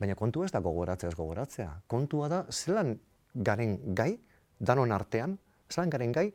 Baina 0.00 0.16
kontu 0.18 0.42
ez 0.44 0.50
da 0.52 0.60
gogoratzea 0.60 1.08
ez 1.08 1.16
gogoratzea. 1.16 1.70
Kontua 1.88 2.28
da, 2.28 2.42
zelan 2.50 2.98
garen 3.34 3.78
gai, 3.96 4.18
danon 4.58 4.92
artean, 4.92 5.38
zelan 5.70 5.94
garen 5.94 6.12
gai, 6.12 6.26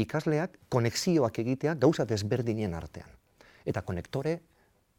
ikasleak 0.00 0.58
konexioak 0.72 1.38
egitea 1.44 1.76
gauzat 1.78 2.10
ezberdinen 2.16 2.74
artean. 2.74 3.10
Eta 3.64 3.84
konektore 3.86 4.40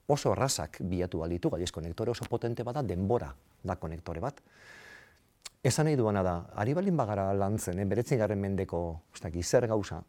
oso 0.08 0.32
errazak 0.32 0.80
bilatu 0.80 1.20
balitu, 1.26 1.52
gaiz 1.52 1.72
konektore 1.74 2.14
oso 2.14 2.30
potente 2.30 2.64
bada, 2.64 2.86
denbora 2.86 3.34
da 3.64 3.76
konektore 3.76 4.24
bat. 4.24 4.40
Esan 5.66 5.88
nahi 5.88 5.98
duana 5.98 6.22
da, 6.22 6.34
ari 6.62 6.76
balin 6.78 6.98
bagara 6.98 7.32
lantzen, 7.34 7.80
eh, 7.80 7.86
beretzen 7.90 8.20
garen 8.22 8.38
mendeko, 8.38 8.82
ustak, 9.14 9.34
zer 9.42 9.66
gauza, 9.66 10.04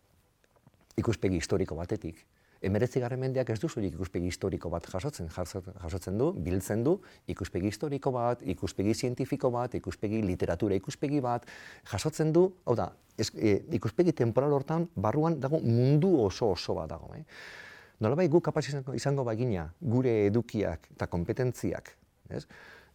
ikuspegi 1.00 1.38
historiko 1.40 1.78
batetik, 1.78 2.18
emeretzi 2.60 3.00
garren 3.00 3.20
mendeak 3.20 3.50
ez 3.54 3.58
duzurik 3.62 3.94
ikuspegi 3.96 4.28
historiko 4.28 4.68
bat 4.68 4.84
jasotzen, 4.92 5.30
jasotzen 5.32 6.18
du, 6.18 6.28
biltzen 6.44 6.84
du, 6.84 6.98
ikuspegi 7.32 7.70
historiko 7.72 8.12
bat, 8.12 8.42
ikuspegi 8.44 8.94
zientifiko 8.94 9.50
bat, 9.54 9.75
ikuspegi 9.80 10.20
literatura 10.28 10.76
ikuspegi 10.76 11.22
bat, 11.25 11.48
jasotzen 11.92 12.32
du, 12.36 12.46
hau 12.66 12.76
da, 12.76 12.90
e, 13.16 13.56
ikuspegi 13.80 14.12
temporal 14.12 14.52
hortan, 14.52 14.88
barruan 14.94 15.40
dago 15.40 15.60
mundu 15.64 16.18
oso 16.26 16.50
oso 16.52 16.76
bat 16.76 16.92
dago. 16.92 17.14
Eh? 17.16 17.25
Nolabai 18.04 18.28
gu 18.28 18.44
kapaz 18.44 18.66
izango 18.92 19.25
bagina 19.25 19.70
gure 19.80 20.18
edukiak 20.26 20.90
eta 20.92 21.08
kompetentziak, 21.08 21.94
ez? 22.28 22.44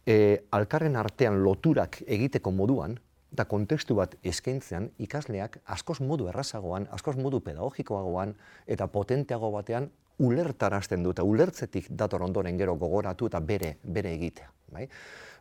E, 0.06 0.44
alkarren 0.50 0.96
artean 0.96 1.42
loturak 1.44 2.02
egiteko 2.06 2.50
moduan, 2.50 2.98
eta 3.32 3.46
kontestu 3.48 3.96
bat 3.96 4.14
eskaintzean 4.28 4.90
ikasleak 5.00 5.58
askoz 5.74 6.00
modu 6.04 6.28
errazagoan, 6.28 6.86
askoz 6.92 7.16
modu 7.16 7.40
pedagogikoagoan 7.40 8.34
eta 8.68 8.88
potenteago 8.92 9.50
batean 9.54 9.88
ulertarazten 10.22 11.02
du 11.02 11.14
eta 11.14 11.24
ulertzetik 11.24 11.88
dator 11.88 12.22
ondoren 12.22 12.58
gero 12.60 12.76
gogoratu 12.76 13.30
eta 13.30 13.40
bere 13.40 13.76
bere 13.82 14.12
egitea. 14.18 14.50
Bai? 14.72 14.88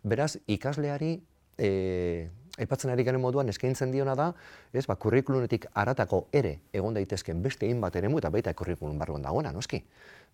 Beraz, 0.03 0.38
ikasleari 0.48 1.18
e, 1.58 2.30
aipatzen 2.60 2.91
ari 2.91 3.03
garen 3.08 3.22
moduan 3.22 3.50
eskaintzen 3.50 3.91
diona 3.93 4.15
da, 4.17 4.31
ez, 4.74 4.84
ba, 4.89 4.98
kurrikulunetik 5.00 5.70
aratako 5.77 6.25
ere 6.36 6.58
egon 6.75 6.98
daitezken 6.98 7.41
beste 7.43 7.65
egin 7.67 7.79
bat 7.81 7.96
eremu 7.96 8.20
eta 8.20 8.31
baita 8.34 8.53
kurrikulun 8.58 9.00
barruan 9.00 9.24
dagoena, 9.24 9.53
noski. 9.55 9.81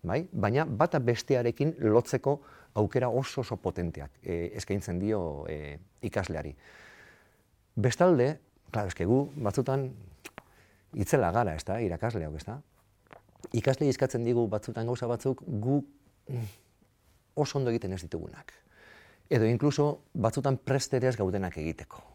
Bai? 0.02 0.20
Baina 0.32 0.64
bata 0.66 1.00
bestearekin 1.02 1.74
lotzeko 1.90 2.38
aukera 2.78 3.08
oso 3.08 3.42
oso 3.42 3.56
potenteak 3.58 4.20
e, 4.22 4.52
eskaintzen 4.58 4.98
dio 5.02 5.20
e, 5.50 5.78
ikasleari. 6.06 6.54
Bestalde, 7.78 8.28
claro, 8.70 8.90
eske 8.90 9.06
gu 9.06 9.24
batzutan 9.36 9.88
itzela 10.98 11.32
gara, 11.34 11.54
ez 11.54 11.64
da, 11.66 11.80
irakasleak, 11.82 12.34
ez 12.38 12.46
da. 12.46 12.58
Ikasle 13.58 13.88
izkatzen 13.90 14.26
digu 14.26 14.46
batzutan 14.50 14.86
gauza 14.86 15.06
batzuk 15.10 15.42
gu 15.46 15.80
oso 17.38 17.58
ondo 17.58 17.70
egiten 17.70 17.94
ez 17.94 18.02
ditugunak. 18.02 18.52
Edo 19.30 19.46
inkluso 19.46 19.90
batzutan 20.14 20.58
presterez 20.58 21.16
gaudenak 21.16 21.58
egiteko 21.60 22.07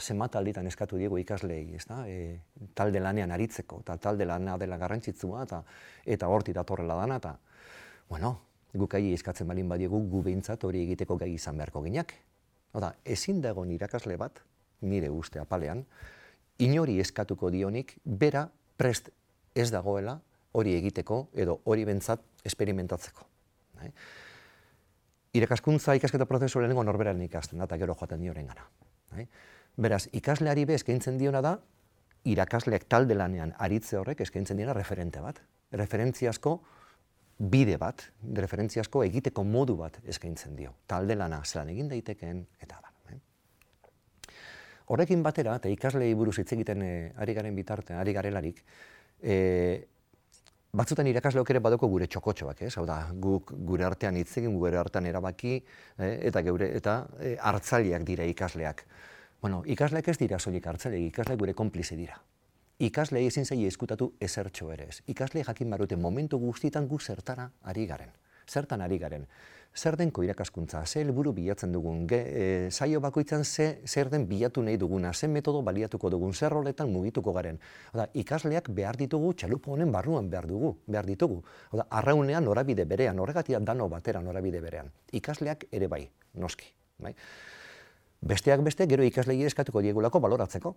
zenbat 0.00 0.36
alditan 0.36 0.66
eskatu 0.66 0.98
diegu 0.98 1.18
ikaslei, 1.20 1.74
ez 1.76 1.84
da, 1.86 2.02
e, 2.08 2.40
talde 2.74 3.00
lanean 3.00 3.30
aritzeko, 3.30 3.80
eta 3.84 3.96
talde 3.98 4.26
lana 4.26 4.56
dela 4.58 4.78
garrantzitsua, 4.80 5.44
eta 5.44 5.62
eta 6.04 6.28
horti 6.28 6.52
datorrela 6.56 6.96
dana, 6.96 7.16
eta, 7.16 7.36
bueno, 8.08 8.38
guk 8.74 8.94
eskatzen 8.94 9.48
balin 9.48 9.68
badiegu 9.68 10.00
gu 10.08 10.22
behintzat 10.22 10.64
hori 10.64 10.82
egiteko 10.84 11.16
gai 11.16 11.32
izan 11.34 11.56
beharko 11.56 11.82
ginak. 11.82 12.14
Oda, 12.72 12.94
ezin 13.04 13.40
dago 13.40 13.64
irakasle 13.64 14.16
bat, 14.16 14.40
nire 14.80 15.10
uste 15.10 15.40
apalean, 15.40 15.84
inori 16.58 17.00
eskatuko 17.00 17.50
dionik, 17.50 17.96
bera 18.04 18.48
prest 18.76 19.10
ez 19.54 19.70
dagoela 19.70 20.20
hori 20.52 20.74
egiteko, 20.74 21.28
edo 21.34 21.60
hori 21.64 21.84
bentsat 21.84 22.22
esperimentatzeko. 22.44 23.26
Bai? 23.80 23.90
Irakaskuntza 25.34 25.94
ikasketa 25.94 26.26
prozesu 26.26 26.60
lehenengo 26.60 26.84
norberaren 26.84 27.22
ikasten, 27.22 27.60
eta 27.62 27.78
gero 27.78 27.94
joaten 27.94 28.22
dioren 28.22 28.46
gara. 28.50 28.66
Bai? 29.10 29.26
Beraz, 29.76 30.08
ikasleari 30.12 30.64
be 30.66 30.74
eskaintzen 30.74 31.18
diona 31.18 31.40
da, 31.44 31.54
irakasleak 32.28 32.84
talde 32.90 33.14
lanean 33.14 33.54
aritze 33.58 33.96
horrek 34.00 34.20
eskaintzen 34.26 34.58
diena 34.60 34.74
referente 34.76 35.22
bat. 35.24 35.40
Referentziazko 35.72 36.56
bide 37.50 37.76
bat, 37.80 38.02
referentziazko 38.36 39.04
egiteko 39.06 39.44
modu 39.44 39.76
bat 39.78 40.00
eskaintzen 40.04 40.56
dio. 40.56 40.74
Talde 40.86 41.16
lana 41.16 41.40
zelan 41.44 41.70
egin 41.72 41.88
daitekeen, 41.88 42.42
eta 42.60 42.80
bar. 42.82 42.92
Eh? 43.14 44.34
Horrekin 44.92 45.22
batera, 45.22 45.56
eta 45.56 45.70
ikaslei 45.72 46.12
buruz 46.14 46.36
hitz 46.42 46.50
egiten 46.52 46.82
eh, 46.82 47.12
ari 47.16 47.34
garen 47.34 47.56
bitartean, 47.56 48.00
ari 48.02 48.12
garelarik, 48.12 48.60
eh, 49.22 49.86
batzutan 50.72 51.08
irakasleok 51.10 51.50
ere 51.50 51.62
badoko 51.62 51.88
gure 51.90 52.06
txokotxoak, 52.06 52.62
ez? 52.66 52.74
Hau 52.78 52.84
da, 52.86 53.00
guk 53.22 53.52
gure 53.66 53.86
artean 53.86 54.18
hitz 54.20 54.30
egin, 54.38 54.54
gure 54.58 54.78
artean 54.78 55.06
erabaki, 55.10 55.56
eh, 55.98 56.12
eta 56.30 56.42
geure 56.46 56.70
eta 56.76 57.00
eh, 57.18 57.36
hartzaileak 57.40 58.04
dira 58.06 58.26
ikasleak. 58.30 58.84
Bueno, 59.40 59.62
ikasleak 59.64 60.08
ez 60.12 60.18
dira 60.20 60.38
soilik 60.38 60.66
hartzele, 60.66 60.98
ikasleak 61.08 61.38
gure 61.40 61.54
konplize 61.56 61.96
dira. 61.96 62.18
Ikasle 62.80 63.22
ezin 63.24 63.46
zaie 63.46 63.68
eskutatu 63.68 64.10
ezertxo 64.20 64.68
ere 64.72 64.88
ez. 64.88 64.98
Ikasle 65.08 65.44
jakin 65.44 65.70
barute 65.70 65.96
momentu 65.96 66.38
guztietan 66.38 66.88
gu 66.88 66.98
zertara 67.00 67.50
ari 67.62 67.86
garen. 67.86 68.12
Zertan 68.48 68.80
ari 68.80 68.98
garen. 68.98 69.26
Zer 69.76 69.96
denko 69.96 70.24
irakaskuntza, 70.26 70.80
ze 70.86 71.00
helburu 71.00 71.32
bilatzen 71.32 71.72
dugun, 71.72 72.06
ge, 72.10 72.18
e, 72.18 72.70
saio 72.70 73.00
bakoitzan 73.00 73.44
ze, 73.44 73.68
zer 73.86 74.10
den 74.10 74.26
bilatu 74.26 74.62
nahi 74.62 74.76
duguna, 74.76 75.12
ze 75.14 75.28
metodo 75.28 75.62
baliatuko 75.62 76.10
dugun, 76.10 76.34
zer 76.34 76.50
roletan 76.50 76.90
mugituko 76.92 77.32
garen. 77.32 77.60
Oda, 77.94 78.08
ikasleak 78.14 78.68
behar 78.74 78.96
ditugu, 78.96 79.32
txalupo 79.34 79.72
honen 79.72 79.92
barruan 79.92 80.28
behar 80.30 80.48
dugu, 80.48 80.74
behar 80.86 81.06
ditugu. 81.06 81.44
Oda, 81.70 81.86
arraunean 81.88 82.44
norabide 82.44 82.84
berean, 82.84 83.20
horregatia 83.20 83.60
dano 83.60 83.88
batera 83.88 84.20
norabide 84.20 84.60
berean. 84.60 84.90
Ikasleak 85.12 85.68
ere 85.70 85.86
bai, 85.86 86.08
noski. 86.34 86.74
Bai? 86.98 87.14
Besteak 88.20 88.60
beste, 88.60 88.86
gero 88.86 89.04
ikaslegi 89.04 89.46
eskatuko 89.48 89.80
diegulako 89.80 90.20
baloratzeko. 90.20 90.74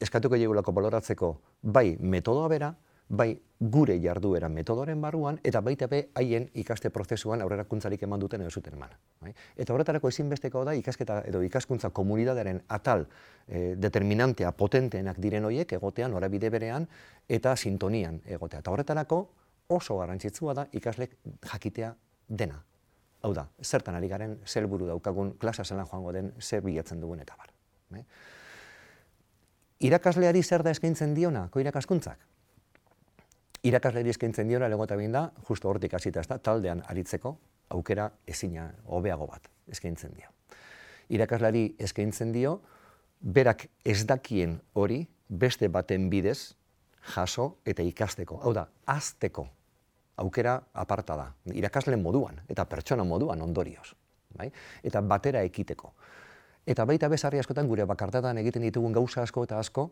Eskatuko 0.00 0.38
diegulako 0.38 0.72
baloratzeko 0.72 1.32
bai 1.62 1.96
metodoa 1.98 2.46
bera, 2.48 2.74
bai 3.08 3.32
gure 3.58 3.96
jarduera 3.98 4.48
metodoren 4.48 5.00
barruan, 5.02 5.40
eta 5.42 5.60
baita 5.64 5.88
be 5.88 6.02
haien 6.14 6.46
ikaste 6.54 6.92
prozesuan 6.94 7.42
aurrerakuntzarik 7.42 8.04
eman 8.06 8.20
duten 8.20 8.44
edo 8.44 8.50
zuten 8.50 8.76
eman. 8.76 8.92
Bai? 9.20 9.32
Eta 9.56 9.74
horretarako 9.74 10.12
ezinbesteko 10.12 10.62
da 10.68 10.76
ikasketa 10.78 11.22
edo 11.26 11.42
ikaskuntza 11.42 11.90
komunitatearen 11.90 12.62
atal 12.68 13.06
e, 13.48 13.74
determinantea 13.80 14.52
potenteenak 14.52 15.18
diren 15.18 15.48
hoiek 15.48 15.72
egotean 15.80 16.14
norabide 16.14 16.52
berean 16.54 16.86
eta 17.28 17.56
sintonian 17.56 18.20
egotea. 18.26 18.60
Eta 18.60 18.70
horretarako 18.70 19.22
oso 19.74 19.98
garrantzitsua 19.98 20.54
da 20.54 20.68
ikaslek 20.72 21.18
jakitea 21.50 21.94
dena. 22.28 22.62
Hau 23.22 23.32
da, 23.34 23.48
zertan 23.62 23.96
ari 23.98 24.08
garen, 24.08 24.36
zer 24.46 24.68
buru 24.70 24.86
daukagun, 24.86 25.32
klasa 25.42 25.64
zelan 25.64 25.86
joango 25.90 26.12
den, 26.14 26.32
zer 26.38 26.62
bilatzen 26.62 27.00
dugun 27.00 27.20
eta 27.24 27.34
bar. 27.38 27.50
Bai? 27.90 28.04
Irakasleari 29.88 30.42
zer 30.42 30.62
da 30.62 30.70
eskaintzen 30.70 31.14
diona, 31.14 31.48
ko 31.50 31.60
irakaskuntzak? 31.62 32.22
Irakasleari 33.66 34.14
eskaintzen 34.14 34.48
diona, 34.48 34.68
legota 34.68 34.96
da, 34.96 35.32
justo 35.48 35.68
hortik 35.68 35.94
hasita 35.94 36.20
ez 36.20 36.28
da, 36.28 36.38
taldean 36.38 36.82
aritzeko, 36.86 37.36
aukera 37.70 38.10
ezina, 38.26 38.72
hobeago 38.86 39.26
bat, 39.26 39.48
eskaintzen 39.66 40.14
dio. 40.14 40.30
Irakaslari 41.08 41.74
eskaintzen 41.78 42.32
dio, 42.32 42.60
berak 43.20 43.66
ez 43.84 44.06
dakien 44.06 44.60
hori, 44.74 45.06
beste 45.28 45.68
baten 45.68 46.08
bidez, 46.08 46.54
jaso 47.14 47.58
eta 47.64 47.82
ikasteko. 47.82 48.38
Hau 48.42 48.52
da, 48.54 48.68
azteko 48.86 49.48
aukera 50.18 50.58
aparta 50.74 51.16
da, 51.16 51.28
irakasle 51.54 51.96
moduan 51.96 52.42
eta 52.48 52.64
pertsona 52.68 53.04
moduan 53.04 53.42
ondorioz. 53.42 53.92
Bai? 54.38 54.50
Eta 54.84 55.00
batera 55.00 55.42
ekiteko. 55.46 55.92
Eta 56.68 56.84
baita 56.84 57.08
bezarri 57.08 57.40
askotan 57.40 57.68
gure 57.68 57.86
bakartatan 57.88 58.38
egiten 58.42 58.66
ditugun 58.66 58.92
gauza 58.92 59.22
asko 59.22 59.46
eta 59.46 59.58
asko, 59.58 59.88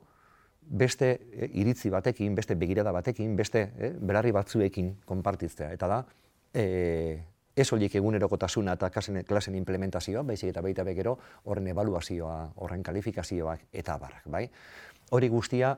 beste 0.66 1.08
e, 1.32 1.48
iritzi 1.62 1.90
batekin, 1.90 2.34
beste 2.34 2.56
begirada 2.58 2.92
batekin, 2.92 3.36
beste 3.36 3.70
e, 3.78 3.90
berarri 3.96 4.34
batzuekin 4.34 4.92
konpartitzea. 5.06 5.70
Eta 5.72 5.88
da, 5.88 6.02
e, 6.52 6.66
ez 7.56 7.66
horiek 7.72 7.94
egunerokotasuna 7.96 8.74
eta 8.76 8.90
klasen, 8.92 9.22
klasen 9.24 9.56
implementazioa, 9.56 10.22
baizik 10.26 10.52
eta 10.52 10.62
baita 10.62 10.84
begero 10.84 11.16
horren 11.44 11.70
evaluazioa, 11.72 12.38
horren 12.60 12.82
kalifikazioak 12.84 13.68
eta 13.72 13.96
barrak. 14.02 14.26
Bai? 14.28 14.44
Hori 15.16 15.30
guztia, 15.32 15.76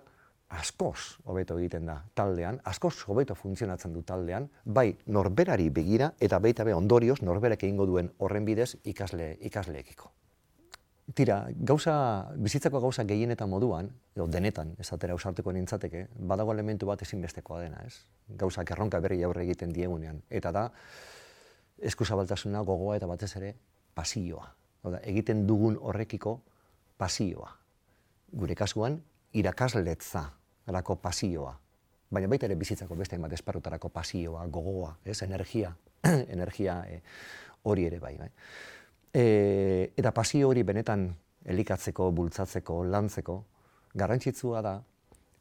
askoz 0.48 1.18
hobeto 1.24 1.58
egiten 1.58 1.86
da 1.86 1.98
taldean, 2.16 2.60
askoz 2.64 2.94
hobeto 3.06 3.34
funtzionatzen 3.36 3.92
du 3.92 4.02
taldean, 4.02 4.48
bai 4.64 4.96
norberari 5.06 5.68
begira 5.70 6.12
eta 6.20 6.38
baita 6.40 6.64
be 6.64 6.74
ondorioz 6.74 7.20
norberak 7.22 7.62
egingo 7.62 7.86
duen 7.86 8.10
horren 8.18 8.44
bidez 8.48 8.74
ikasle 8.84 9.36
ikasleekiko. 9.40 10.10
Tira, 11.14 11.46
gauza, 11.56 11.94
bizitzako 12.36 12.80
gauza 12.84 13.04
gehien 13.08 13.30
eta 13.32 13.46
moduan, 13.48 13.88
edo 14.16 14.26
denetan, 14.28 14.74
esatera 14.78 15.14
ausartuko 15.16 15.52
nintzateke, 15.56 16.06
badago 16.20 16.52
elementu 16.52 16.86
bat 16.86 17.00
ezinbestekoa 17.02 17.62
dena, 17.62 17.80
ez? 17.86 18.02
Gauza, 18.28 18.64
erronka 18.68 19.00
berri 19.00 19.22
aurre 19.24 19.46
egiten 19.46 19.72
diegunean. 19.72 20.20
Eta 20.28 20.52
da, 20.52 20.66
eskuzabaltasuna 21.80 22.60
gogoa 22.60 22.98
eta 23.00 23.08
batez 23.08 23.30
ere 23.40 23.54
pasioa. 23.96 24.50
Oda, 24.84 25.00
egiten 25.00 25.46
dugun 25.48 25.78
horrekiko 25.80 26.42
pasioa. 27.00 27.54
Gure 28.36 28.54
kasuan, 28.54 29.00
irakasletza 29.32 30.26
erako 30.68 30.96
pasioa. 31.02 31.54
Baina 32.10 32.28
baita 32.28 32.48
ere 32.48 32.56
bizitzako 32.56 32.96
beste 32.96 33.16
hainbat 33.16 33.34
esparrutarako 33.36 33.90
pasioa, 33.92 34.46
gogoa, 34.46 34.94
ez, 35.04 35.20
energia, 35.22 35.74
energia 36.36 36.80
e, 36.88 37.00
hori 37.68 37.84
ere 37.88 37.98
bai. 38.00 38.16
bai. 38.16 38.30
E, 39.12 39.92
eta 39.96 40.12
pasio 40.16 40.48
hori 40.48 40.62
benetan 40.62 41.08
elikatzeko, 41.48 42.10
bultzatzeko, 42.12 42.82
lantzeko, 42.84 43.42
garrantzitsua 43.98 44.62
da 44.64 44.74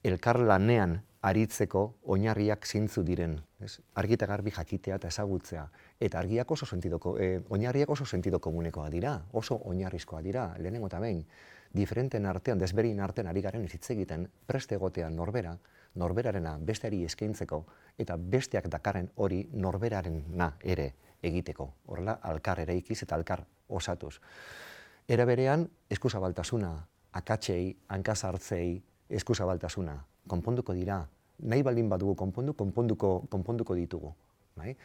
elkar 0.07 0.39
lanean 0.39 0.99
aritzeko 1.27 1.83
oinarriak 2.13 2.67
zintzu 2.67 3.03
diren. 3.03 3.37
Ez? 3.63 3.77
Argi 3.99 4.15
eta 4.15 4.27
garbi 4.29 4.51
jakitea 4.53 4.99
eta 4.99 5.09
ezagutzea. 5.11 5.65
Eta 5.99 6.19
argiak 6.19 6.51
oso 6.51 6.65
sentidoko, 6.65 7.17
e, 7.19 7.41
oinarriak 7.49 7.89
oso 7.89 8.05
sentido 8.05 8.39
komunekoa 8.39 8.89
dira, 8.93 9.17
oso 9.31 9.59
oinarrizkoa 9.65 10.21
dira, 10.21 10.49
lehenengo 10.59 10.91
eta 10.91 10.99
behin 11.03 11.23
diferenten 11.73 12.25
artean, 12.25 12.59
desberin 12.59 12.99
artean 12.99 13.27
ari 13.27 13.41
garen 13.41 13.65
izitze 13.65 13.93
egiten, 13.93 14.27
preste 14.45 14.75
egotean 14.75 15.15
norbera, 15.15 15.57
norberarena 15.95 16.57
besteari 16.61 17.03
eskaintzeko, 17.05 17.63
eta 17.97 18.17
besteak 18.17 18.69
dakarren 18.69 19.09
hori 19.15 19.43
norberarena 19.53 20.51
ere 20.63 20.93
egiteko. 21.23 21.71
Horrela, 21.87 22.19
alkar 22.21 22.61
ere 22.63 22.75
ikiz 22.77 23.01
eta 23.03 23.15
alkar 23.15 23.43
osatuz. 23.67 24.19
Era 25.07 25.25
berean, 25.25 25.67
eskuzabaltasuna, 25.89 26.71
akatzei, 27.17 27.75
hankazartzei, 27.87 28.81
eskuzabaltasuna, 29.09 29.95
konponduko 30.27 30.73
dira, 30.75 31.01
nahi 31.39 31.63
baldin 31.63 31.89
badugu 31.89 32.15
konpondu, 32.15 32.53
konponduko, 32.53 33.11
konponduko 33.29 33.75
ditugu. 33.75 34.13
Bai? 34.57 34.75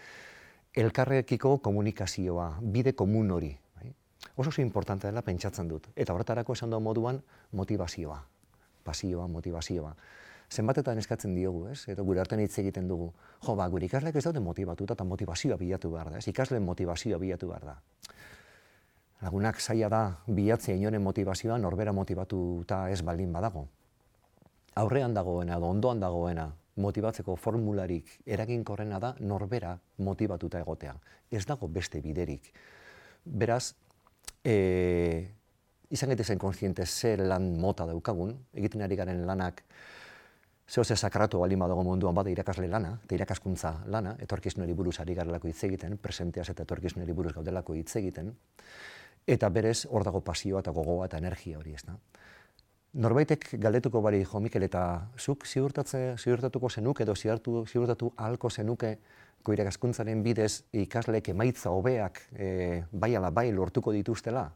Elkarrekiko 0.76 1.58
komunikazioa, 1.64 2.46
bide 2.62 2.94
komun 2.96 3.30
hori, 3.30 3.50
oso 4.36 4.50
oso 4.50 4.62
importante 4.62 5.06
dela 5.06 5.22
pentsatzen 5.22 5.68
dut. 5.68 5.88
Eta 5.96 6.14
horretarako 6.14 6.52
esan 6.52 6.70
dugu 6.70 6.82
moduan 6.82 7.22
motivazioa, 7.52 8.18
pasioa, 8.84 9.28
motivazioa. 9.28 9.94
Zenbatetan 10.52 10.98
eskatzen 10.98 11.34
diogu, 11.34 11.66
ez? 11.72 11.88
Eta 11.88 12.02
gure 12.02 12.20
artean 12.20 12.42
hitz 12.42 12.58
egiten 12.60 12.88
dugu. 12.88 13.12
Jo, 13.46 13.54
ba, 13.56 13.68
gure 13.72 13.86
ikasleak 13.86 14.16
ez 14.16 14.24
daude 14.24 14.40
motivatuta 14.40 14.94
eta 14.98 15.04
motivazioa 15.04 15.56
bilatu 15.56 15.90
behar 15.94 16.10
da, 16.12 16.18
ez? 16.18 16.28
Ikasleen 16.28 16.62
motivazioa 16.62 17.18
bilatu 17.18 17.48
behar 17.48 17.64
da. 17.64 17.76
Lagunak 19.22 19.60
zaila 19.60 19.88
da 19.88 20.02
bilatzea 20.26 20.74
inoren 20.74 21.02
motivazioa 21.02 21.56
norbera 21.58 21.92
motivatuta 21.92 22.88
ez 22.90 23.00
baldin 23.06 23.32
badago. 23.32 23.68
Aurrean 24.82 25.14
dagoena 25.14 25.56
edo 25.56 25.68
ondoan 25.70 26.00
dagoena 26.00 26.48
motibatzeko 26.76 27.36
formularik 27.36 28.18
eraginkorrena 28.26 28.98
da 28.98 29.14
norbera 29.20 29.76
motivatuta 29.98 30.60
egotea. 30.60 30.96
Ez 31.30 31.44
dago 31.46 31.68
beste 31.68 32.00
biderik. 32.00 32.52
Beraz, 33.24 33.74
e, 34.44 35.28
izan 35.90 36.12
gaitezen 36.12 36.38
konstiente 36.38 36.86
zer 36.86 37.20
lan 37.20 37.52
mota 37.60 37.86
daukagun, 37.86 38.34
egiten 38.54 38.82
ari 38.82 38.96
garen 38.96 39.26
lanak, 39.26 39.62
zeo 40.68 40.84
ze 40.84 40.96
sakratu 40.96 41.38
baldin 41.38 41.58
badago 41.58 41.82
munduan 41.84 42.14
bada 42.14 42.30
irakasle 42.30 42.68
lana, 42.68 42.98
eta 43.04 43.14
irakaskuntza 43.14 43.74
lana, 43.86 44.16
etorkizunari 44.18 44.72
buruz 44.72 44.98
ari 45.00 45.14
garelako 45.14 45.48
hitz 45.48 45.64
egiten, 45.68 45.98
presenteaz 45.98 46.48
eta 46.50 46.62
etorkizunari 46.62 47.12
buruz 47.12 47.34
gaudelako 47.34 47.74
hitz 47.74 47.96
egiten, 47.96 48.32
eta 49.26 49.48
berez 49.48 49.86
hor 49.90 50.04
dago 50.04 50.20
pasioa 50.20 50.60
eta 50.60 50.72
gogoa 50.72 51.06
eta 51.06 51.18
energia 51.18 51.58
hori 51.58 51.74
ez 51.74 51.84
da. 51.86 51.98
Norbaitek 52.92 53.54
galdetuko 53.60 54.02
bari 54.04 54.24
jo 54.24 54.40
Mikel 54.40 54.66
eta 54.66 55.08
zuk 55.18 55.46
ziurtatze 55.46 56.16
ziurtatuko 56.18 56.68
zenuk 56.68 57.00
edo 57.00 57.14
ziurtatu 57.16 57.64
ziurtatu 57.66 58.12
ahalko 58.16 58.50
zenuke 58.50 58.98
irakaskuntzaren 59.50 60.22
bidez 60.22 60.62
ikasleek 60.72 61.32
emaitza 61.32 61.72
hobeak 61.74 62.20
e, 62.32 62.84
bai 62.92 63.16
ala 63.16 63.30
bai 63.30 63.50
lortuko 63.52 63.92
dituztela. 63.92 64.50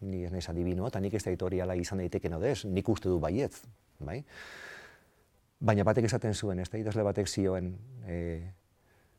Ni 0.00 0.22
ez 0.24 0.30
naiz 0.30 0.46
adibino 0.50 0.86
eta 0.86 1.00
nik 1.00 1.14
ez 1.14 1.24
da 1.24 1.32
hori 1.44 1.60
izan 1.80 1.98
daiteke 1.98 2.28
no 2.28 2.38
des, 2.38 2.64
nik 2.64 2.88
uste 2.88 3.08
du 3.08 3.18
baietz, 3.18 3.64
bai? 3.98 4.22
Baina 5.58 5.84
batek 5.84 6.04
esaten 6.04 6.34
zuen, 6.34 6.58
ez 6.60 6.68
da 6.70 6.78
idazle 6.78 7.02
batek 7.02 7.26
zioen 7.26 7.72
e, 8.06 8.52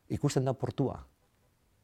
ikusten 0.08 0.44
da 0.44 0.54
portua. 0.54 1.02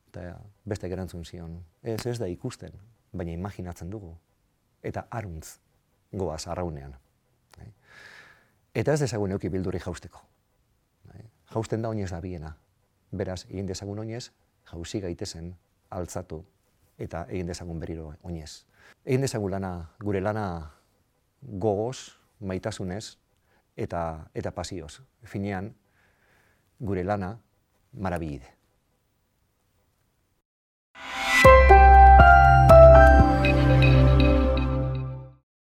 Eta 0.08 0.38
beste 0.64 0.88
gerantzun 0.88 1.24
zion, 1.24 1.58
ez 1.82 2.06
ez 2.06 2.18
da 2.18 2.26
ikusten, 2.26 2.72
baina 3.12 3.32
imaginatzen 3.32 3.90
dugu. 3.90 4.14
Eta 4.82 5.06
aruntz 5.10 5.58
goaz 6.12 6.46
arraunean. 6.48 6.94
Bai? 7.58 7.72
Eta 8.74 8.94
ez 8.94 9.00
dezagun 9.00 9.32
euki 9.36 9.50
bildurri 9.52 9.82
jausteko. 9.82 10.22
Bai? 11.10 11.26
Jausten 11.52 11.82
da 11.82 11.90
oinez 11.92 12.10
da 12.10 12.20
biena, 12.20 12.54
Beraz, 13.12 13.44
egin 13.48 13.66
dezagun 13.66 13.98
oinez, 14.02 14.30
jauzi 14.70 15.00
gaitezen 15.00 15.54
altzatu 15.90 16.42
eta 16.98 17.26
egin 17.28 17.46
dezagun 17.46 17.80
beriro 17.80 18.12
oinez. 18.22 18.64
Egin 19.04 19.22
dezagun 19.26 19.52
lana, 19.52 19.72
gure 20.02 20.20
lana 20.20 20.46
gogoz, 21.42 22.16
maitasunez 22.40 23.16
eta 23.76 24.02
eta 24.34 24.50
pasioz. 24.50 25.00
Finean, 25.24 25.74
gure 26.80 27.04
lana 27.04 27.36
marabilide. 27.92 28.55